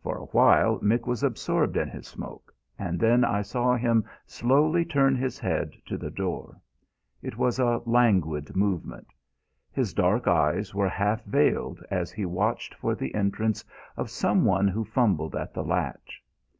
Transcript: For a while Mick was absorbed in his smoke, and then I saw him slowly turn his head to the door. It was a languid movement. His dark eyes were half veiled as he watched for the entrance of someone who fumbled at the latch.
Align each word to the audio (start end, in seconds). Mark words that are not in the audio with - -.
For 0.00 0.16
a 0.16 0.26
while 0.26 0.78
Mick 0.78 1.04
was 1.04 1.24
absorbed 1.24 1.76
in 1.76 1.88
his 1.88 2.06
smoke, 2.06 2.54
and 2.78 3.00
then 3.00 3.24
I 3.24 3.42
saw 3.42 3.74
him 3.74 4.04
slowly 4.24 4.84
turn 4.84 5.16
his 5.16 5.40
head 5.40 5.72
to 5.86 5.98
the 5.98 6.12
door. 6.12 6.60
It 7.22 7.36
was 7.36 7.58
a 7.58 7.82
languid 7.84 8.54
movement. 8.54 9.08
His 9.72 9.92
dark 9.92 10.28
eyes 10.28 10.76
were 10.76 10.88
half 10.88 11.24
veiled 11.24 11.82
as 11.90 12.12
he 12.12 12.24
watched 12.24 12.72
for 12.74 12.94
the 12.94 13.12
entrance 13.16 13.64
of 13.96 14.10
someone 14.10 14.68
who 14.68 14.84
fumbled 14.84 15.34
at 15.34 15.52
the 15.52 15.64
latch. 15.64 16.22